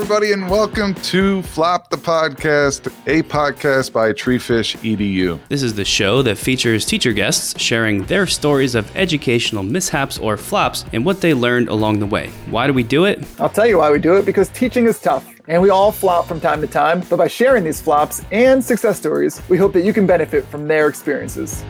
everybody, 0.00 0.32
and 0.32 0.48
welcome 0.48 0.94
to 0.94 1.42
Flop 1.42 1.90
the 1.90 1.96
Podcast, 1.98 2.86
a 3.06 3.22
podcast 3.22 3.92
by 3.92 4.14
Treefish 4.14 4.74
EDU. 4.76 5.38
This 5.50 5.62
is 5.62 5.74
the 5.74 5.84
show 5.84 6.22
that 6.22 6.38
features 6.38 6.86
teacher 6.86 7.12
guests 7.12 7.60
sharing 7.60 8.04
their 8.04 8.26
stories 8.26 8.74
of 8.74 8.90
educational 8.96 9.62
mishaps 9.62 10.16
or 10.16 10.38
flops 10.38 10.86
and 10.94 11.04
what 11.04 11.20
they 11.20 11.34
learned 11.34 11.68
along 11.68 11.98
the 11.98 12.06
way. 12.06 12.28
Why 12.48 12.66
do 12.66 12.72
we 12.72 12.82
do 12.82 13.04
it? 13.04 13.22
I'll 13.38 13.50
tell 13.50 13.66
you 13.66 13.76
why 13.76 13.90
we 13.90 13.98
do 13.98 14.16
it 14.16 14.24
because 14.24 14.48
teaching 14.48 14.86
is 14.86 14.98
tough. 14.98 15.28
And 15.48 15.60
we 15.60 15.68
all 15.68 15.92
flop 15.92 16.26
from 16.26 16.40
time 16.40 16.62
to 16.62 16.66
time, 16.66 17.02
but 17.10 17.18
by 17.18 17.28
sharing 17.28 17.62
these 17.62 17.82
flops 17.82 18.24
and 18.32 18.64
success 18.64 18.96
stories, 18.96 19.42
we 19.50 19.58
hope 19.58 19.74
that 19.74 19.84
you 19.84 19.92
can 19.92 20.06
benefit 20.06 20.46
from 20.46 20.66
their 20.66 20.88
experiences. 20.88 21.62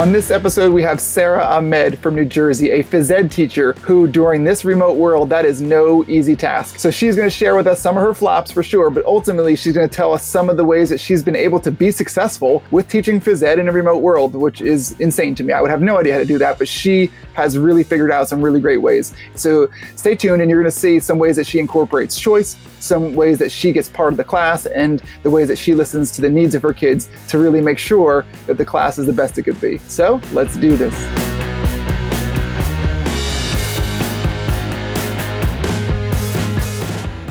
On 0.00 0.12
this 0.12 0.30
episode, 0.30 0.72
we 0.72 0.82
have 0.82 0.98
Sarah 0.98 1.44
Ahmed 1.44 1.98
from 1.98 2.14
New 2.14 2.24
Jersey, 2.24 2.70
a 2.70 2.82
phys 2.82 3.10
ed 3.10 3.30
teacher 3.30 3.74
who, 3.82 4.06
during 4.06 4.44
this 4.44 4.64
remote 4.64 4.96
world, 4.96 5.28
that 5.28 5.44
is 5.44 5.60
no 5.60 6.06
easy 6.08 6.34
task. 6.34 6.78
So 6.78 6.90
she's 6.90 7.16
going 7.16 7.28
to 7.28 7.36
share 7.36 7.54
with 7.54 7.66
us 7.66 7.82
some 7.82 7.98
of 7.98 8.02
her 8.02 8.14
flops 8.14 8.50
for 8.50 8.62
sure, 8.62 8.88
but 8.88 9.04
ultimately, 9.04 9.56
she's 9.56 9.74
going 9.74 9.86
to 9.86 9.94
tell 9.94 10.14
us 10.14 10.24
some 10.24 10.48
of 10.48 10.56
the 10.56 10.64
ways 10.64 10.88
that 10.88 11.00
she's 11.00 11.22
been 11.22 11.36
able 11.36 11.60
to 11.60 11.70
be 11.70 11.90
successful 11.90 12.62
with 12.70 12.88
teaching 12.88 13.20
phys 13.20 13.42
ed 13.42 13.58
in 13.58 13.68
a 13.68 13.72
remote 13.72 13.98
world, 13.98 14.34
which 14.34 14.62
is 14.62 14.98
insane 15.00 15.34
to 15.34 15.44
me. 15.44 15.52
I 15.52 15.60
would 15.60 15.70
have 15.70 15.82
no 15.82 15.98
idea 15.98 16.14
how 16.14 16.20
to 16.20 16.24
do 16.24 16.38
that, 16.38 16.56
but 16.56 16.66
she 16.66 17.10
has 17.34 17.58
really 17.58 17.84
figured 17.84 18.10
out 18.10 18.26
some 18.26 18.40
really 18.40 18.60
great 18.60 18.80
ways. 18.80 19.12
So 19.34 19.68
stay 19.96 20.14
tuned, 20.14 20.40
and 20.40 20.50
you're 20.50 20.62
going 20.62 20.72
to 20.72 20.78
see 20.78 20.98
some 20.98 21.18
ways 21.18 21.36
that 21.36 21.46
she 21.46 21.58
incorporates 21.58 22.18
choice, 22.18 22.56
some 22.78 23.14
ways 23.14 23.38
that 23.38 23.52
she 23.52 23.70
gets 23.70 23.90
part 23.90 24.14
of 24.14 24.16
the 24.16 24.24
class, 24.24 24.64
and 24.64 25.02
the 25.24 25.30
ways 25.30 25.48
that 25.48 25.58
she 25.58 25.74
listens 25.74 26.10
to 26.12 26.22
the 26.22 26.30
needs 26.30 26.54
of 26.54 26.62
her 26.62 26.72
kids 26.72 27.10
to 27.28 27.38
really 27.38 27.60
make 27.60 27.76
sure 27.76 28.24
that 28.46 28.56
the 28.56 28.64
class 28.64 28.98
is 28.98 29.04
the 29.04 29.12
best 29.12 29.36
it 29.36 29.42
could 29.42 29.60
be. 29.60 29.78
So 29.90 30.20
let's 30.32 30.56
do 30.56 30.76
this. 30.76 30.94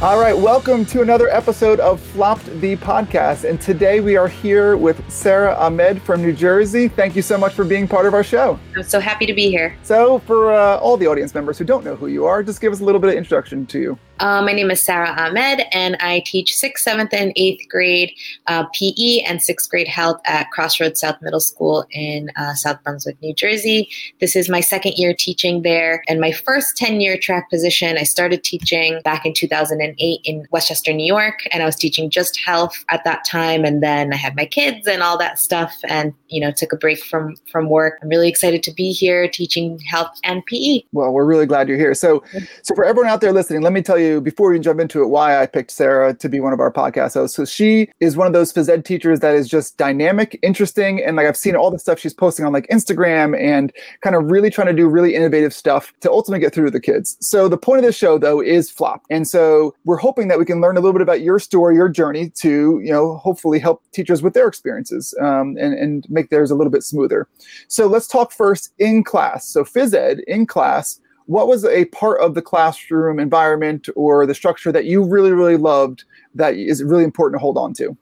All 0.01 0.17
right, 0.17 0.37
welcome 0.37 0.85
to 0.87 1.01
another 1.01 1.27
episode 1.27 1.81
of 1.81 1.99
Flop 1.99 2.41
the 2.61 2.77
Podcast. 2.77 3.49
And 3.49 3.59
today 3.59 3.99
we 3.99 4.15
are 4.15 4.29
here 4.29 4.77
with 4.77 5.09
Sarah 5.11 5.55
Ahmed 5.55 6.01
from 6.01 6.21
New 6.21 6.31
Jersey. 6.31 6.87
Thank 6.87 7.17
you 7.17 7.21
so 7.21 7.37
much 7.37 7.53
for 7.53 7.65
being 7.65 7.85
part 7.85 8.05
of 8.05 8.13
our 8.13 8.23
show. 8.23 8.57
I'm 8.77 8.83
so 8.83 9.01
happy 9.01 9.25
to 9.25 9.33
be 9.33 9.49
here. 9.49 9.75
So, 9.83 10.19
for 10.19 10.53
uh, 10.53 10.77
all 10.77 10.95
the 10.95 11.07
audience 11.07 11.33
members 11.33 11.57
who 11.57 11.65
don't 11.65 11.83
know 11.83 11.95
who 11.95 12.07
you 12.07 12.25
are, 12.25 12.43
just 12.43 12.61
give 12.61 12.71
us 12.71 12.79
a 12.79 12.83
little 12.85 13.01
bit 13.01 13.09
of 13.09 13.15
introduction 13.15 13.65
to 13.67 13.79
you. 13.79 13.99
Uh, 14.19 14.41
my 14.41 14.51
name 14.51 14.69
is 14.69 14.81
Sarah 14.81 15.15
Ahmed, 15.17 15.61
and 15.71 15.95
I 16.01 16.21
teach 16.25 16.53
sixth, 16.53 16.83
seventh, 16.83 17.13
and 17.13 17.31
eighth 17.37 17.69
grade 17.69 18.11
uh, 18.47 18.65
PE 18.73 19.19
and 19.25 19.41
sixth 19.41 19.69
grade 19.69 19.87
health 19.87 20.19
at 20.25 20.51
Crossroads 20.51 20.99
South 20.99 21.21
Middle 21.21 21.39
School 21.39 21.85
in 21.91 22.29
uh, 22.35 22.53
South 22.53 22.83
Brunswick, 22.83 23.15
New 23.21 23.33
Jersey. 23.33 23.89
This 24.19 24.35
is 24.35 24.49
my 24.49 24.59
second 24.59 24.95
year 24.97 25.13
teaching 25.17 25.61
there, 25.61 26.03
and 26.09 26.19
my 26.19 26.33
first 26.33 26.75
tenure 26.75 27.17
track 27.17 27.49
position. 27.49 27.97
I 27.97 28.03
started 28.03 28.43
teaching 28.43 28.99
back 29.05 29.25
in 29.25 29.33
2008 29.33 30.19
in 30.25 30.45
Westchester, 30.51 30.91
New 30.91 31.05
York, 31.05 31.47
and 31.53 31.63
I 31.63 31.65
was 31.65 31.77
teaching 31.77 32.09
just 32.09 32.37
health 32.45 32.83
at 32.89 33.05
that 33.05 33.23
time. 33.25 33.63
And 33.63 33.81
then 33.81 34.11
I 34.11 34.17
had 34.17 34.35
my 34.35 34.45
kids 34.45 34.85
and 34.85 35.01
all 35.01 35.17
that 35.17 35.39
stuff, 35.39 35.73
and 35.87 36.13
you 36.27 36.41
know, 36.41 36.51
took 36.51 36.73
a 36.73 36.77
break 36.77 37.01
from 37.05 37.37
from 37.49 37.69
work. 37.69 37.99
I'm 38.01 38.09
really 38.09 38.27
excited 38.27 38.63
to 38.63 38.73
be 38.73 38.91
here 38.91 39.29
teaching 39.29 39.79
health 39.79 40.19
and 40.25 40.45
PE. 40.45 40.81
Well, 40.91 41.13
we're 41.13 41.23
really 41.23 41.45
glad 41.45 41.69
you're 41.69 41.77
here. 41.77 41.93
So, 41.93 42.21
so 42.63 42.75
for 42.75 42.83
everyone 42.83 43.09
out 43.09 43.21
there 43.21 43.31
listening, 43.31 43.61
let 43.61 43.71
me 43.71 43.81
tell 43.81 43.97
you 43.97 44.08
before 44.17 44.51
we 44.51 44.59
jump 44.59 44.79
into 44.79 45.01
it 45.01 45.07
why 45.07 45.41
I 45.41 45.45
picked 45.45 45.71
Sarah 45.71 46.13
to 46.13 46.29
be 46.29 46.39
one 46.39 46.53
of 46.53 46.59
our 46.59 46.71
podcast 46.71 47.13
hosts. 47.13 47.35
So 47.35 47.45
she 47.45 47.89
is 47.99 48.17
one 48.17 48.27
of 48.27 48.33
those 48.33 48.51
phys 48.51 48.69
ed 48.69 48.85
teachers 48.85 49.19
that 49.19 49.35
is 49.35 49.47
just 49.47 49.77
dynamic, 49.77 50.39
interesting, 50.41 51.01
and 51.03 51.15
like 51.15 51.27
I've 51.27 51.37
seen 51.37 51.55
all 51.55 51.71
the 51.71 51.79
stuff 51.79 51.99
she's 51.99 52.13
posting 52.13 52.45
on 52.45 52.53
like 52.53 52.67
Instagram 52.67 53.39
and 53.39 53.71
kind 54.01 54.15
of 54.15 54.31
really 54.31 54.49
trying 54.49 54.67
to 54.67 54.73
do 54.73 54.87
really 54.87 55.15
innovative 55.15 55.53
stuff 55.53 55.93
to 56.01 56.11
ultimately 56.11 56.39
get 56.39 56.53
through 56.53 56.65
to 56.65 56.71
the 56.71 56.79
kids. 56.79 57.17
So 57.21 57.47
the 57.47 57.57
point 57.57 57.79
of 57.79 57.85
this 57.85 57.95
show 57.95 58.17
though 58.17 58.41
is 58.41 58.69
flop, 58.71 59.03
and 59.09 59.27
so 59.27 59.75
we're 59.85 59.97
hoping 59.97 60.27
that 60.29 60.39
we 60.39 60.45
can 60.45 60.61
learn 60.61 60.77
a 60.77 60.79
little 60.79 60.93
bit 60.93 61.01
about 61.01 61.21
your 61.21 61.39
story, 61.39 61.75
your 61.75 61.89
journey 61.89 62.29
to 62.41 62.79
you 62.83 62.91
know 62.91 63.17
hopefully 63.17 63.59
help 63.59 63.83
teachers 63.91 64.21
with 64.21 64.33
their 64.33 64.47
experiences 64.47 65.13
um, 65.21 65.55
and 65.59 65.73
and 65.73 66.05
make 66.09 66.29
theirs 66.29 66.51
a 66.51 66.55
little 66.55 66.71
bit 66.71 66.83
smoother. 66.83 67.27
So 67.67 67.87
let's 67.87 68.07
talk 68.07 68.31
first 68.31 68.73
in 68.79 69.03
class. 69.03 69.47
So 69.47 69.63
phys 69.63 69.93
ed 69.93 70.19
in 70.27 70.45
class 70.45 70.99
what 71.29 71.47
was 71.47 71.63
a 71.63 71.85
part 71.85 72.19
of 72.21 72.33
the 72.33 72.41
classroom 72.41 73.19
environment 73.19 73.87
or 73.95 74.25
the 74.25 74.33
structure 74.33 74.71
that 74.71 74.85
you 74.85 75.03
really 75.03 75.31
really 75.31 75.57
loved 75.57 76.03
that 76.33 76.55
is 76.55 76.83
really 76.83 77.03
important 77.03 77.39
to 77.39 77.41
hold 77.41 77.55
on 77.55 77.71
to? 77.75 77.95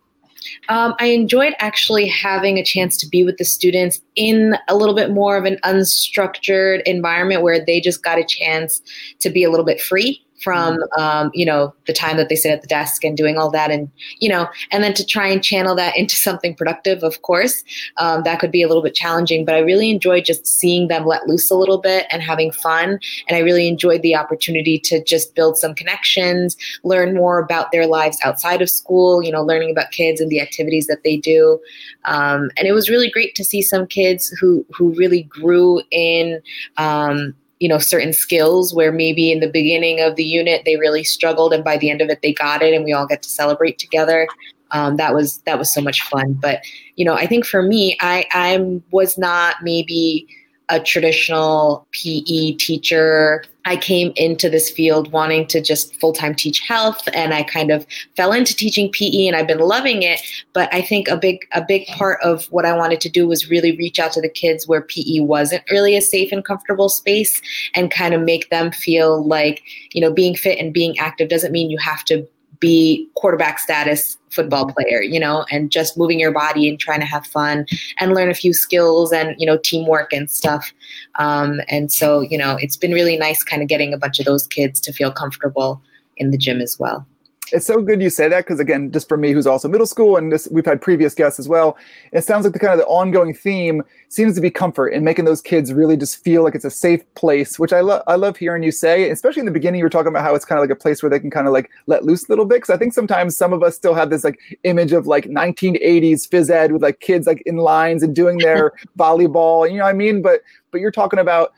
Um, 0.70 0.96
I 1.00 1.08
enjoyed 1.08 1.54
actually 1.60 2.08
having 2.08 2.58
a 2.58 2.64
chance 2.64 2.96
to 2.98 3.08
be 3.08 3.26
with 3.26 3.36
the 3.36 3.44
students 3.44 4.00
in 4.16 4.56
a 4.70 4.78
little 4.78 4.96
bit 4.96 5.12
more 5.12 5.36
of 5.36 5.44
an 5.44 5.58
unstructured 5.66 6.84
environment 6.84 7.42
where 7.42 7.64
they 7.64 7.82
just 7.82 8.02
got 8.02 8.18
a 8.18 8.24
chance 8.24 8.82
to 9.20 9.30
be 9.30 9.44
a 9.44 9.50
little 9.50 9.66
bit 9.66 9.82
free 9.82 10.26
from 10.42 10.78
mm-hmm. 10.78 11.02
um, 11.02 11.32
you 11.34 11.46
know 11.46 11.74
the 11.86 11.94
time 11.94 12.18
that 12.18 12.30
they 12.30 12.36
sit 12.36 12.52
at 12.52 12.62
the 12.62 12.68
desk 12.68 13.04
and 13.04 13.18
doing 13.18 13.38
all 13.38 13.50
that 13.50 13.72
and 13.72 13.90
you 14.20 14.30
know 14.30 14.48
and 14.72 14.84
then 14.84 14.94
to 14.94 15.06
try 15.06 15.28
and 15.28 15.44
channel 15.44 15.76
that 15.76 15.98
into 15.98 16.16
something 16.16 16.56
productive 16.56 17.04
of 17.04 17.22
course 17.22 17.64
um, 17.98 18.24
that 18.24 18.40
could 18.40 18.52
be 18.52 18.62
a 18.62 18.68
little 18.68 18.84
bit 18.84 18.94
challenging 18.94 19.46
but 19.46 19.56
i 19.56 19.60
really 19.60 19.90
enjoyed 19.90 20.26
just 20.26 20.46
seeing 20.46 20.88
them 20.88 21.06
let 21.06 21.28
loose 21.28 21.50
a 21.50 21.56
little 21.56 21.80
bit 21.80 22.06
and 22.12 22.22
having 22.22 22.52
fun 22.52 23.00
and 23.28 23.36
i 23.36 23.40
really 23.40 23.68
enjoyed 23.68 24.02
the 24.02 24.16
opportunity 24.16 24.80
to 24.80 25.04
just 25.04 25.36
build 25.36 25.58
some 25.58 25.74
connections 25.74 26.56
learn 26.84 27.16
more 27.16 27.40
about 27.40 27.72
their 27.72 27.88
lives 27.88 28.18
outside 28.24 28.62
of 28.62 28.70
school 28.70 29.24
you 29.24 29.32
know 29.32 29.42
learning 29.42 29.72
about 29.72 29.92
kids 29.92 30.22
and 30.22 30.30
the 30.30 30.42
activities 30.42 30.88
that 30.88 31.04
they 31.04 31.18
do 31.18 31.60
um, 32.06 32.50
and 32.58 32.68
it 32.68 32.74
was 32.74 32.90
really 32.90 33.10
great 33.10 33.36
to 33.36 33.44
see 33.44 33.62
some 33.62 33.88
kids 33.88 34.30
who 34.40 34.66
who 34.76 34.94
really 34.96 35.24
grew 35.24 35.82
in 35.92 36.42
um, 36.78 37.34
you 37.60 37.68
know 37.68 37.78
certain 37.78 38.14
skills 38.14 38.74
where 38.74 38.92
maybe 38.92 39.32
in 39.32 39.40
the 39.40 39.50
beginning 39.50 40.02
of 40.02 40.16
the 40.16 40.24
unit 40.24 40.64
they 40.66 40.78
really 40.78 41.04
struggled 41.04 41.54
and 41.54 41.64
by 41.64 41.78
the 41.78 41.90
end 41.90 42.02
of 42.02 42.10
it 42.10 42.22
they 42.22 42.34
got 42.34 42.62
it 42.62 42.74
and 42.74 42.86
we 42.86 42.94
all 42.94 43.08
get 43.08 43.22
to 43.24 43.30
celebrate 43.30 43.78
together. 43.78 44.28
Um, 44.72 44.98
that 44.98 45.16
was 45.16 45.38
that 45.46 45.58
was 45.58 45.74
so 45.74 45.82
much 45.82 46.02
fun. 46.04 46.34
But 46.34 46.62
you 46.98 47.06
know 47.06 47.14
i 47.14 47.26
think 47.26 47.46
for 47.46 47.62
me 47.62 47.96
i 48.02 48.26
i 48.34 48.82
was 48.92 49.18
not 49.18 49.56
maybe 49.62 50.28
a 50.70 50.80
traditional 50.80 51.88
PE 51.92 52.54
teacher. 52.54 53.44
I 53.66 53.76
came 53.76 54.14
into 54.16 54.50
this 54.50 54.70
field 54.70 55.12
wanting 55.12 55.46
to 55.48 55.62
just 55.62 55.96
full 56.00 56.14
time 56.14 56.36
teach 56.36 56.60
health, 56.60 57.02
and 57.14 57.34
I 57.34 57.44
kind 57.44 57.72
of 57.72 57.86
fell 58.16 58.32
into 58.32 58.56
teaching 58.56 58.92
PE, 58.92 59.28
and 59.28 59.36
I've 59.36 59.48
been 59.48 59.60
loving 59.60 60.04
it. 60.04 60.22
But 60.54 60.74
I 60.74 60.82
think 60.82 61.08
a 61.08 61.18
big 61.18 61.40
a 61.54 61.62
big 61.62 61.86
part 61.88 62.20
of 62.22 62.46
what 62.46 62.66
I 62.66 62.76
wanted 62.76 63.02
to 63.02 63.10
do 63.10 63.28
was 63.28 63.50
really 63.50 63.76
reach 63.78 64.00
out 64.00 64.14
to 64.14 64.22
the 64.22 64.30
kids 64.30 64.68
where 64.68 64.82
PE 64.82 65.20
wasn't 65.20 65.64
really 65.70 65.98
a 65.98 66.02
safe 66.02 66.32
and 66.32 66.44
comfortable 66.44 66.90
space, 66.90 67.42
and 67.74 67.92
kind 67.92 68.14
of 68.14 68.22
make 68.22 68.50
them 68.50 68.72
feel 68.72 69.24
like 69.26 69.64
you 69.92 70.02
know 70.02 70.14
being 70.14 70.36
fit 70.36 70.60
and 70.60 70.74
being 70.74 70.98
active 70.98 71.30
doesn't 71.30 71.52
mean 71.52 71.70
you 71.70 71.78
have 71.78 72.04
to 72.06 72.28
be 72.60 73.08
quarterback 73.16 73.60
status 73.60 74.18
football 74.30 74.68
player, 74.68 75.02
you 75.02 75.20
know, 75.20 75.46
and 75.52 75.72
just 75.72 75.98
moving 75.98 76.20
your 76.20 76.32
body 76.32 76.68
and 76.70 76.80
trying 76.80 77.00
to 77.00 77.06
have 77.06 77.26
fun 77.26 77.66
and 78.00 78.14
learn 78.14 78.30
a 78.30 78.34
few 78.34 78.54
skills 78.54 79.12
and, 79.12 79.36
you 79.38 79.46
know, 79.46 79.58
teamwork 79.64 80.12
and 80.14 80.30
stuff. 80.30 80.72
Um, 81.16 81.62
and 81.70 81.92
so, 81.92 82.22
you 82.22 82.38
know, 82.38 82.58
it's 82.60 82.78
been 82.78 82.92
really 82.92 83.18
nice 83.18 83.44
kind 83.44 83.62
of 83.62 83.68
getting 83.68 83.94
a 83.94 83.98
bunch 83.98 84.20
of 84.20 84.26
those 84.26 84.48
kids 84.48 84.80
to 84.82 84.94
feel 84.94 85.12
comfortable 85.12 85.82
in 86.18 86.32
the 86.32 86.38
gym 86.38 86.62
as 86.62 86.78
well 86.80 87.06
it's 87.52 87.66
so 87.66 87.82
good 87.82 88.02
you 88.02 88.10
say 88.10 88.28
that 88.28 88.46
because 88.46 88.60
again 88.60 88.92
just 88.92 89.08
for 89.08 89.18
me 89.18 89.32
who's 89.32 89.48
also 89.48 89.68
middle 89.68 89.86
school 89.86 90.18
and 90.18 90.32
this 90.32 90.48
we've 90.52 90.66
had 90.66 90.82
previous 90.82 91.14
guests 91.14 91.40
as 91.40 91.48
well 91.48 91.78
it 92.12 92.24
sounds 92.24 92.44
like 92.46 92.54
the 92.54 92.60
kind 92.60 92.74
of 92.74 92.80
the 92.80 92.86
ongoing 92.86 93.34
theme 93.34 93.84
seems 94.10 94.36
to 94.36 94.42
be 94.42 94.50
comfort 94.50 94.88
and 94.90 95.04
making 95.04 95.26
those 95.26 95.42
kids 95.42 95.74
really 95.74 95.98
just 95.98 96.24
feel 96.24 96.44
like 96.44 96.56
it's 96.56 96.66
a 96.66 96.72
safe 96.72 97.02
place 97.16 97.60
which 97.60 97.74
i 97.74 97.82
love 97.82 98.02
i 98.08 98.16
love 98.16 98.38
hearing 98.38 98.64
you 98.64 98.72
say 98.72 99.10
especially 99.10 99.40
in 99.40 99.46
the 99.46 99.52
beginning 99.52 99.80
you 99.80 99.86
were 99.86 99.90
talking 99.90 100.10
about 100.10 100.24
how 100.24 100.36
it's 100.36 100.46
kind 100.46 100.60
of 100.60 100.64
like 100.64 100.76
a 100.76 100.80
place 100.80 101.02
where 101.02 101.10
they 101.10 101.20
can 101.20 101.30
kind 101.30 101.48
of 101.48 101.54
like 101.54 101.70
let 101.88 102.04
loose 102.04 102.28
a 102.28 102.32
little 102.32 102.46
bit 102.46 102.56
because 102.56 102.70
i 102.70 102.78
think 102.78 102.94
sometimes 102.94 103.36
some 103.36 103.54
of 103.54 103.64
us 103.64 103.76
still 103.76 103.94
have 103.94 104.10
this 104.10 104.24
like 104.24 104.40
image 104.64 104.94
of 104.94 105.08
like 105.08 105.26
1980s 105.26 106.28
phys 106.28 106.50
ed 106.50 106.72
with 106.72 106.82
like 106.82 107.00
kids 107.00 107.28
like 107.28 107.42
in 107.46 107.58
lines 107.58 108.04
and 108.04 108.16
doing 108.16 108.38
their 108.38 108.74
volleyball 108.98 109.70
you 109.70 109.78
know 109.78 109.84
what 109.84 109.90
i 109.90 109.94
mean? 109.94 110.22
But 110.22 110.42
but 110.72 110.82
you're 110.82 110.92
talking 110.92 111.20
about 111.20 111.54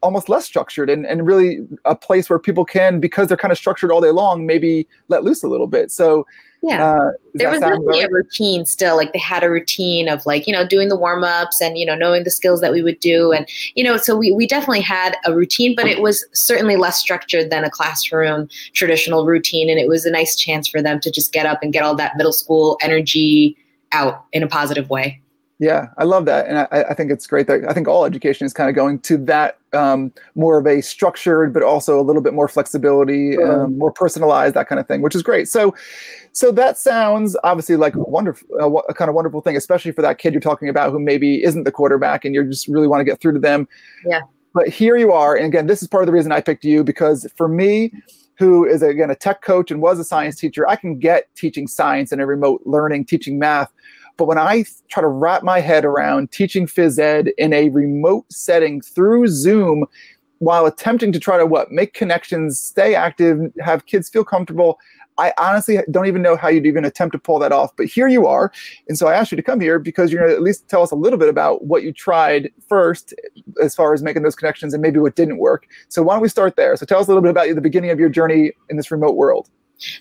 almost 0.00 0.28
less 0.28 0.44
structured 0.44 0.88
and, 0.88 1.06
and 1.06 1.26
really 1.26 1.66
a 1.84 1.94
place 1.94 2.30
where 2.30 2.38
people 2.38 2.64
can 2.64 3.00
because 3.00 3.28
they're 3.28 3.36
kind 3.36 3.52
of 3.52 3.58
structured 3.58 3.90
all 3.90 4.00
day 4.00 4.10
long 4.10 4.46
maybe 4.46 4.86
let 5.08 5.24
loose 5.24 5.42
a 5.42 5.48
little 5.48 5.66
bit. 5.66 5.90
So 5.90 6.26
yeah. 6.62 6.84
uh, 6.84 7.10
there 7.34 7.50
was 7.50 7.60
definitely 7.60 8.00
right? 8.00 8.08
a 8.08 8.12
routine 8.12 8.64
still 8.64 8.96
like 8.96 9.12
they 9.12 9.18
had 9.18 9.44
a 9.44 9.50
routine 9.50 10.08
of 10.08 10.24
like 10.26 10.46
you 10.46 10.52
know 10.52 10.66
doing 10.66 10.88
the 10.88 10.96
warm-ups 10.96 11.60
and 11.60 11.78
you 11.78 11.84
know 11.86 11.94
knowing 11.94 12.24
the 12.24 12.30
skills 12.30 12.60
that 12.60 12.72
we 12.72 12.82
would 12.82 12.98
do. 13.00 13.32
And 13.32 13.48
you 13.74 13.84
know 13.84 13.96
so 13.96 14.16
we, 14.16 14.32
we 14.32 14.46
definitely 14.46 14.80
had 14.80 15.16
a 15.24 15.34
routine 15.34 15.74
but 15.76 15.86
it 15.86 16.00
was 16.00 16.24
certainly 16.32 16.76
less 16.76 16.98
structured 16.98 17.50
than 17.50 17.64
a 17.64 17.70
classroom 17.70 18.48
traditional 18.72 19.26
routine. 19.26 19.68
And 19.68 19.78
it 19.78 19.88
was 19.88 20.06
a 20.06 20.10
nice 20.10 20.36
chance 20.36 20.66
for 20.66 20.82
them 20.82 21.00
to 21.00 21.10
just 21.10 21.32
get 21.32 21.46
up 21.46 21.62
and 21.62 21.72
get 21.72 21.82
all 21.82 21.94
that 21.96 22.16
middle 22.16 22.32
school 22.32 22.78
energy 22.82 23.56
out 23.92 24.24
in 24.32 24.42
a 24.42 24.48
positive 24.48 24.90
way 24.90 25.20
Yeah, 25.58 25.88
I 25.96 26.04
love 26.04 26.26
that, 26.26 26.46
and 26.46 26.58
I, 26.58 26.90
I, 26.90 26.94
think 26.94 27.10
it's 27.10 27.26
great 27.26 27.46
that 27.46 27.66
I 27.66 27.72
think 27.72 27.88
all 27.88 28.04
education 28.04 28.44
is 28.44 28.52
kind 28.52 28.68
of 28.68 28.76
going 28.76 28.98
to 29.00 29.16
that 29.24 29.56
um, 29.72 30.12
more 30.34 30.58
of 30.58 30.66
a 30.66 30.82
structured, 30.82 31.54
but 31.54 31.62
also 31.62 31.98
a 31.98 32.02
little 32.02 32.20
bit 32.20 32.34
more 32.34 32.46
flexibility, 32.46 33.42
um, 33.42 33.78
more 33.78 33.90
personalized, 33.90 34.54
that 34.54 34.68
kind 34.68 34.78
of 34.78 34.86
thing, 34.86 35.00
which 35.00 35.14
is 35.14 35.22
great. 35.22 35.48
So, 35.48 35.74
so 36.32 36.52
that 36.52 36.76
sounds 36.76 37.38
obviously 37.42 37.76
like 37.76 37.94
a 37.94 38.00
wonderful, 38.00 38.46
uh, 38.60 38.70
a 38.90 38.92
kind 38.92 39.08
of 39.08 39.14
wonderful 39.14 39.40
thing, 39.40 39.56
especially 39.56 39.92
for 39.92 40.02
that 40.02 40.18
kid 40.18 40.34
you're 40.34 40.42
talking 40.42 40.68
about 40.68 40.92
who 40.92 40.98
maybe 40.98 41.42
isn't 41.42 41.64
the 41.64 41.72
quarterback, 41.72 42.26
and 42.26 42.34
you 42.34 42.44
just 42.44 42.68
really 42.68 42.86
want 42.86 43.00
to 43.00 43.04
get 43.04 43.18
through 43.18 43.32
to 43.32 43.40
them. 43.40 43.66
Yeah. 44.04 44.20
But 44.52 44.68
here 44.68 44.98
you 44.98 45.12
are, 45.12 45.36
and 45.36 45.46
again, 45.46 45.68
this 45.68 45.80
is 45.80 45.88
part 45.88 46.02
of 46.02 46.06
the 46.06 46.12
reason 46.12 46.32
I 46.32 46.42
picked 46.42 46.64
you 46.64 46.84
because 46.84 47.26
for 47.34 47.48
me, 47.48 47.92
who 48.38 48.66
is 48.66 48.82
again 48.82 49.10
a 49.10 49.14
tech 49.14 49.40
coach 49.40 49.70
and 49.70 49.80
was 49.80 49.98
a 49.98 50.04
science 50.04 50.36
teacher, 50.36 50.68
I 50.68 50.76
can 50.76 50.98
get 50.98 51.34
teaching 51.34 51.66
science 51.66 52.12
and 52.12 52.20
a 52.20 52.26
remote 52.26 52.60
learning, 52.66 53.06
teaching 53.06 53.38
math 53.38 53.72
but 54.16 54.26
when 54.26 54.38
I 54.38 54.64
try 54.88 55.02
to 55.02 55.08
wrap 55.08 55.42
my 55.42 55.60
head 55.60 55.84
around 55.84 56.32
teaching 56.32 56.66
phys 56.66 56.98
ed 56.98 57.32
in 57.38 57.52
a 57.52 57.68
remote 57.70 58.24
setting 58.30 58.80
through 58.80 59.28
Zoom, 59.28 59.84
while 60.38 60.66
attempting 60.66 61.12
to 61.12 61.20
try 61.20 61.38
to 61.38 61.46
what 61.46 61.70
make 61.70 61.94
connections, 61.94 62.60
stay 62.60 62.94
active, 62.94 63.40
have 63.60 63.86
kids 63.86 64.08
feel 64.08 64.24
comfortable, 64.24 64.78
I 65.18 65.32
honestly 65.38 65.78
don't 65.90 66.06
even 66.06 66.20
know 66.20 66.36
how 66.36 66.48
you'd 66.48 66.66
even 66.66 66.84
attempt 66.84 67.12
to 67.12 67.18
pull 67.18 67.38
that 67.38 67.52
off. 67.52 67.74
But 67.74 67.86
here 67.86 68.06
you 68.06 68.26
are, 68.26 68.52
and 68.88 68.98
so 68.98 69.06
I 69.06 69.14
asked 69.14 69.32
you 69.32 69.36
to 69.36 69.42
come 69.42 69.60
here 69.60 69.78
because 69.78 70.12
you're 70.12 70.20
going 70.20 70.30
to 70.30 70.36
at 70.36 70.42
least 70.42 70.68
tell 70.68 70.82
us 70.82 70.90
a 70.90 70.96
little 70.96 71.18
bit 71.18 71.28
about 71.28 71.64
what 71.64 71.82
you 71.82 71.92
tried 71.92 72.50
first, 72.68 73.14
as 73.62 73.74
far 73.74 73.94
as 73.94 74.02
making 74.02 74.22
those 74.22 74.36
connections, 74.36 74.74
and 74.74 74.82
maybe 74.82 74.98
what 74.98 75.16
didn't 75.16 75.38
work. 75.38 75.66
So 75.88 76.02
why 76.02 76.14
don't 76.14 76.22
we 76.22 76.28
start 76.28 76.56
there? 76.56 76.76
So 76.76 76.84
tell 76.84 77.00
us 77.00 77.06
a 77.06 77.10
little 77.10 77.22
bit 77.22 77.30
about 77.30 77.54
the 77.54 77.60
beginning 77.60 77.90
of 77.90 77.98
your 77.98 78.10
journey 78.10 78.52
in 78.68 78.76
this 78.76 78.90
remote 78.90 79.16
world. 79.16 79.48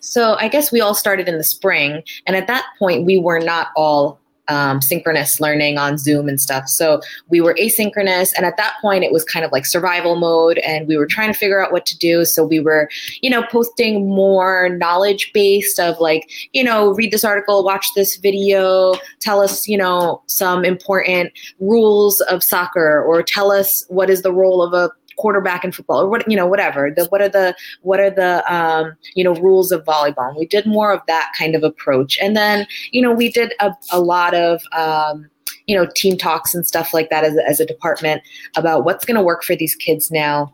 So 0.01 0.35
I 0.39 0.47
guess 0.47 0.71
we 0.71 0.81
all 0.81 0.95
started 0.95 1.27
in 1.27 1.37
the 1.37 1.43
spring, 1.43 2.03
and 2.25 2.35
at 2.35 2.47
that 2.47 2.65
point, 2.79 3.05
we 3.05 3.17
were 3.17 3.39
not 3.39 3.69
all 3.75 4.19
um, 4.47 4.81
synchronous 4.81 5.39
learning 5.39 5.77
on 5.77 5.97
Zoom 5.97 6.29
and 6.29 6.39
stuff. 6.39 6.67
So 6.67 7.01
we 7.29 7.41
were 7.41 7.55
asynchronous, 7.55 8.31
and 8.35 8.45
at 8.45 8.57
that 8.57 8.75
point, 8.81 9.03
it 9.03 9.11
was 9.11 9.23
kind 9.23 9.43
of 9.43 9.51
like 9.51 9.65
survival 9.65 10.15
mode, 10.15 10.59
and 10.59 10.87
we 10.87 10.97
were 10.97 11.07
trying 11.07 11.33
to 11.33 11.37
figure 11.37 11.63
out 11.63 11.71
what 11.71 11.85
to 11.87 11.97
do. 11.97 12.25
So 12.25 12.45
we 12.45 12.59
were, 12.59 12.89
you 13.21 13.29
know, 13.29 13.43
posting 13.51 14.07
more 14.07 14.69
knowledge 14.69 15.31
based 15.33 15.79
of 15.79 15.99
like, 15.99 16.29
you 16.53 16.63
know, 16.63 16.93
read 16.93 17.11
this 17.11 17.23
article, 17.23 17.63
watch 17.63 17.87
this 17.95 18.17
video, 18.17 18.93
tell 19.19 19.41
us, 19.41 19.67
you 19.67 19.77
know, 19.77 20.21
some 20.27 20.63
important 20.63 21.33
rules 21.59 22.21
of 22.21 22.43
soccer, 22.43 23.03
or 23.03 23.23
tell 23.23 23.51
us 23.51 23.83
what 23.89 24.09
is 24.09 24.21
the 24.21 24.33
role 24.33 24.61
of 24.61 24.73
a 24.73 24.91
quarterback 25.17 25.63
in 25.63 25.71
football 25.71 26.01
or 26.01 26.09
what 26.09 26.29
you 26.29 26.35
know 26.35 26.47
whatever. 26.47 26.91
The 26.95 27.05
what 27.05 27.21
are 27.21 27.29
the 27.29 27.55
what 27.81 27.99
are 27.99 28.09
the 28.09 28.43
um, 28.53 28.95
you 29.15 29.23
know 29.23 29.35
rules 29.35 29.71
of 29.71 29.83
volleyball? 29.83 30.29
And 30.29 30.37
we 30.37 30.45
did 30.45 30.65
more 30.65 30.91
of 30.91 31.01
that 31.07 31.31
kind 31.37 31.55
of 31.55 31.63
approach. 31.63 32.17
And 32.21 32.35
then 32.35 32.67
you 32.91 33.01
know 33.01 33.13
we 33.13 33.31
did 33.31 33.53
a, 33.59 33.73
a 33.91 33.99
lot 33.99 34.33
of 34.33 34.61
um, 34.73 35.29
you 35.67 35.75
know 35.75 35.87
team 35.95 36.17
talks 36.17 36.53
and 36.53 36.65
stuff 36.65 36.93
like 36.93 37.09
that 37.09 37.23
as, 37.23 37.37
as 37.47 37.59
a 37.59 37.65
department 37.65 38.21
about 38.55 38.85
what's 38.85 39.05
going 39.05 39.17
to 39.17 39.23
work 39.23 39.43
for 39.43 39.55
these 39.55 39.75
kids 39.75 40.11
now 40.11 40.53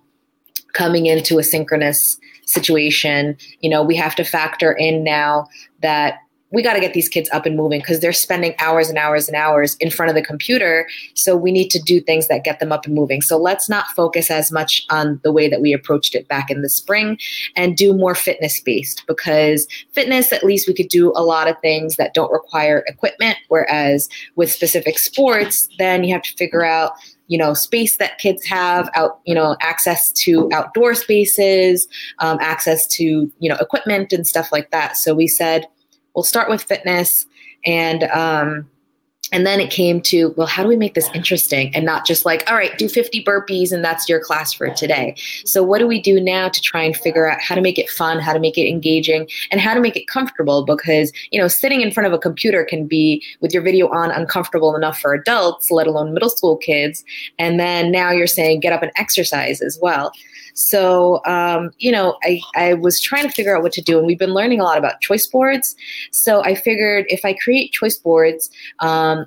coming 0.74 1.06
into 1.06 1.38
a 1.38 1.44
synchronous 1.44 2.18
situation. 2.46 3.38
You 3.62 3.70
know 3.70 3.84
we 3.84 3.96
have 3.96 4.16
to 4.16 4.24
factor 4.24 4.72
in 4.72 5.04
now 5.04 5.48
that 5.82 6.16
we 6.52 6.62
got 6.62 6.74
to 6.74 6.80
get 6.80 6.94
these 6.94 7.10
kids 7.10 7.30
up 7.32 7.46
and 7.46 7.56
moving 7.56 7.80
because 7.80 8.00
they're 8.00 8.14
spending 8.14 8.54
hours 8.60 8.90
and 8.90 8.98
hours 8.98 9.28
and 9.28 9.36
hours 9.36 9.76
in 9.80 9.90
front 9.90 10.10
of 10.10 10.16
the 10.16 10.22
computer. 10.22 10.88
So 11.16 11.36
we 11.36 11.52
need 11.52 11.70
to 11.70 11.80
do 11.80 12.02
things 12.02 12.28
that 12.28 12.44
get 12.44 12.60
them 12.60 12.72
up 12.72 12.86
and 12.86 12.94
moving. 12.94 13.22
So 13.22 13.38
let's 13.38 13.70
not 13.70 13.88
focus 13.96 14.30
as 14.30 14.52
much 14.52 14.86
on 14.90 15.20
the 15.24 15.32
way 15.32 15.48
that 15.48 15.62
we 15.62 15.74
approached 15.74 16.14
it 16.14 16.28
back 16.28 16.52
in 16.52 16.62
the 16.62 16.70
spring 16.70 17.18
and 17.56 17.78
do 17.78 17.94
more 17.94 18.16
fitness 18.16 18.60
based 18.60 19.04
because 19.08 19.68
fitness, 19.92 20.32
at 20.32 20.44
least 20.44 20.68
we 20.68 20.74
could 20.74 20.90
do 20.90 21.12
a 21.16 21.24
lot 21.24 21.48
of 21.48 21.56
things 21.62 21.96
that 21.96 22.14
don't 22.14 22.32
require 22.32 22.84
equipment. 22.88 23.38
Whereas 23.48 24.10
with 24.36 24.52
specific 24.52 25.00
sports, 25.00 25.70
then 25.80 26.04
you 26.04 26.14
have 26.14 26.24
to 26.24 26.34
figure 26.34 26.66
out 26.66 26.94
you 27.28 27.38
know 27.38 27.54
space 27.54 27.96
that 27.96 28.18
kids 28.18 28.46
have 28.46 28.90
out 28.94 29.22
you 29.26 29.34
know 29.34 29.56
access 29.62 30.12
to 30.12 30.50
outdoor 30.52 30.94
spaces 30.94 31.88
um, 32.20 32.38
access 32.42 32.86
to 32.86 33.32
you 33.40 33.50
know 33.50 33.56
equipment 33.62 34.12
and 34.12 34.28
stuff 34.28 34.52
like 34.52 34.70
that 34.72 34.98
so 34.98 35.16
we 35.16 35.28
said 35.28 35.66
we'll 36.16 36.24
start 36.24 36.50
with 36.50 36.64
fitness 36.64 37.26
and 37.66 38.04
um, 38.06 38.70
and 39.32 39.46
then 39.46 39.60
it 39.60 39.70
came 39.70 40.02
to 40.02 40.34
well 40.38 40.48
how 40.48 40.64
do 40.64 40.70
we 40.70 40.76
make 40.76 40.94
this 40.94 41.10
interesting? 41.14 41.74
And 41.76 41.86
not 41.86 42.06
just 42.06 42.26
like 42.26 42.50
all 42.50 42.56
right 42.56 42.78
do 42.78 42.88
50 42.88 43.24
burpees 43.24 43.72
and 43.72 43.84
that's 43.84 44.08
your 44.08 44.20
class 44.20 44.54
for 44.54 44.70
today. 44.70 45.16
So 45.46 45.64
what 45.64 45.80
do 45.80 45.88
we 45.88 46.02
do 46.02 46.20
now 46.20 46.50
to 46.50 46.62
try 46.62 46.84
and 46.84 46.96
figure 46.96 47.30
out 47.30 47.42
how 47.42 47.56
to 47.56 47.62
make 47.62 47.80
it 47.80 47.90
fun 47.90 48.20
how 48.20 48.34
to 48.34 48.40
make 48.40 48.58
it 48.58 48.70
engaging 48.70 49.28
and 49.52 49.62
how 49.62 49.74
to 49.74 49.80
make 49.80 49.96
it 49.96 50.08
comfortable? 50.08 50.64
Because 50.66 51.12
you 51.32 51.40
know 51.40 51.48
sitting 51.48 51.82
in 51.82 51.92
front 51.92 52.08
of 52.08 52.14
a 52.14 52.20
computer 52.20 52.64
can 52.64 52.88
be 52.88 53.24
with 53.40 53.54
your 53.54 53.64
video 53.64 53.88
on 53.90 54.12
uncomfortable 54.12 54.76
enough 54.76 55.00
for 55.00 55.14
adults 55.14 55.72
let 55.72 55.88
alone 55.88 56.14
middle 56.14 56.30
school 56.30 56.58
kids. 56.58 57.04
And 57.40 57.60
then 57.60 57.92
now 57.92 58.12
you're 58.12 58.28
saying 58.28 58.60
get 58.60 58.74
up 58.74 58.84
and 58.84 58.92
exercise 58.96 59.62
as 59.62 59.80
well. 59.82 60.12
So, 60.54 61.22
um, 61.26 61.72
you 61.78 61.92
know, 61.92 62.18
I, 62.24 62.42
I 62.56 62.74
was 62.74 63.00
trying 63.00 63.24
to 63.24 63.32
figure 63.32 63.56
out 63.56 63.64
what 63.64 63.72
to 63.74 63.82
do, 63.82 63.98
and 63.98 64.08
we've 64.08 64.20
been 64.20 64.34
learning 64.34 64.60
a 64.60 64.64
lot 64.64 64.78
about 64.78 65.02
choice 65.02 65.26
boards. 65.26 65.76
So 66.12 66.44
I 66.44 66.56
figured 66.56 67.06
if 67.10 67.24
I 67.24 67.34
create 67.34 67.72
choice 67.72 67.98
boards, 67.98 68.50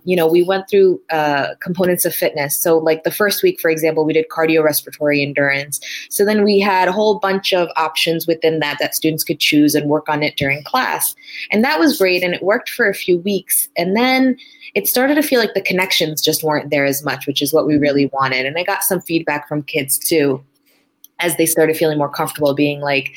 you 0.05 0.17
know, 0.17 0.27
we 0.27 0.43
went 0.43 0.69
through 0.69 1.01
uh, 1.11 1.55
components 1.61 2.05
of 2.05 2.15
fitness. 2.15 2.57
So, 2.57 2.79
like 2.79 3.05
the 3.05 3.11
first 3.11 3.43
week, 3.43 3.61
for 3.61 3.71
example, 3.71 4.05
we 4.05 4.13
did 4.13 4.27
cardiorespiratory 4.31 5.23
endurance. 5.23 5.81
So 6.11 6.25
then 6.25 6.45
we 6.45 6.61
had 6.61 6.89
a 6.89 6.93
whole 6.93 7.19
bunch 7.19 7.53
of 7.53 7.69
options 7.77 8.27
within 8.27 8.61
that 8.61 8.79
that 8.81 8.95
students 8.95 9.25
could 9.25 9.41
choose 9.41 9.75
and 9.75 9.89
work 9.89 10.09
on 10.09 10.23
it 10.23 10.37
during 10.37 10.63
class. 10.65 11.15
And 11.51 11.65
that 11.65 11.79
was 11.79 11.99
great, 11.99 12.23
and 12.23 12.35
it 12.35 12.43
worked 12.43 12.71
for 12.71 12.89
a 12.89 12.95
few 12.95 13.19
weeks. 13.19 13.69
And 13.77 13.97
then 13.97 14.37
it 14.75 14.89
started 14.89 15.15
to 15.15 15.23
feel 15.23 15.41
like 15.41 15.55
the 15.55 15.61
connections 15.61 16.21
just 16.21 16.43
weren't 16.43 16.71
there 16.71 16.85
as 16.85 17.05
much, 17.05 17.27
which 17.27 17.43
is 17.43 17.53
what 17.53 17.67
we 17.67 17.77
really 17.77 18.07
wanted. 18.13 18.47
And 18.47 18.59
I 18.59 18.65
got 18.65 18.83
some 18.83 19.01
feedback 19.01 19.49
from 19.49 19.63
kids 19.63 19.99
too 19.99 20.43
as 21.21 21.37
they 21.37 21.47
started 21.47 21.77
feeling 21.77 21.99
more 21.99 22.09
comfortable 22.09 22.55
being 22.55 22.81
like, 22.81 23.13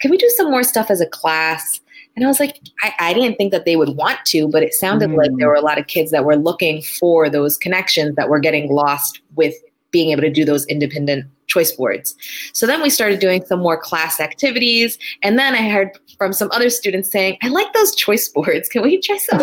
can 0.00 0.10
we 0.10 0.16
do 0.16 0.28
some 0.36 0.50
more 0.50 0.62
stuff 0.62 0.90
as 0.90 1.00
a 1.00 1.06
class? 1.06 1.80
And 2.16 2.24
I 2.24 2.28
was 2.28 2.40
like, 2.40 2.60
I, 2.82 2.92
I 2.98 3.14
didn't 3.14 3.36
think 3.36 3.52
that 3.52 3.64
they 3.64 3.76
would 3.76 3.96
want 3.96 4.18
to, 4.26 4.48
but 4.48 4.62
it 4.62 4.74
sounded 4.74 5.10
mm. 5.10 5.16
like 5.16 5.30
there 5.36 5.48
were 5.48 5.54
a 5.54 5.60
lot 5.60 5.78
of 5.78 5.86
kids 5.86 6.10
that 6.10 6.24
were 6.24 6.36
looking 6.36 6.82
for 6.82 7.30
those 7.30 7.56
connections 7.56 8.16
that 8.16 8.28
were 8.28 8.40
getting 8.40 8.70
lost 8.72 9.20
with 9.36 9.54
being 9.90 10.10
able 10.10 10.22
to 10.22 10.30
do 10.30 10.44
those 10.44 10.66
independent 10.66 11.26
choice 11.50 11.72
boards. 11.72 12.14
So 12.52 12.66
then 12.66 12.80
we 12.80 12.88
started 12.90 13.18
doing 13.18 13.44
some 13.44 13.60
more 13.60 13.76
class 13.76 14.20
activities. 14.20 14.98
And 15.22 15.38
then 15.38 15.54
I 15.54 15.68
heard 15.68 15.98
from 16.16 16.32
some 16.32 16.48
other 16.52 16.70
students 16.70 17.10
saying, 17.10 17.38
I 17.42 17.48
like 17.48 17.72
those 17.72 17.94
choice 17.96 18.28
boards. 18.28 18.68
Can 18.68 18.82
we 18.82 19.00
try 19.00 19.18
some? 19.18 19.42